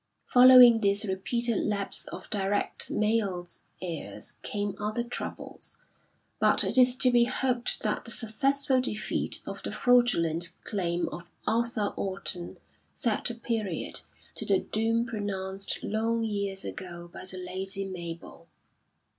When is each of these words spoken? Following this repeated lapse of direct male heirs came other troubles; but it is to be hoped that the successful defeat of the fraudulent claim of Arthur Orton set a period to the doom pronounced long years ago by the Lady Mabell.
Following 0.29 0.81
this 0.81 1.05
repeated 1.05 1.59
lapse 1.63 2.05
of 2.07 2.27
direct 2.31 2.89
male 2.89 3.45
heirs 3.79 4.39
came 4.41 4.73
other 4.79 5.03
troubles; 5.03 5.77
but 6.39 6.63
it 6.63 6.75
is 6.75 6.97
to 6.97 7.11
be 7.11 7.25
hoped 7.25 7.83
that 7.83 8.03
the 8.05 8.09
successful 8.09 8.81
defeat 8.81 9.43
of 9.45 9.61
the 9.61 9.71
fraudulent 9.71 10.55
claim 10.63 11.07
of 11.09 11.29
Arthur 11.45 11.93
Orton 11.95 12.57
set 12.95 13.29
a 13.29 13.35
period 13.35 14.01
to 14.33 14.43
the 14.43 14.57
doom 14.57 15.05
pronounced 15.05 15.83
long 15.83 16.23
years 16.23 16.65
ago 16.65 17.07
by 17.13 17.23
the 17.23 17.37
Lady 17.37 17.85
Mabell. 17.85 18.47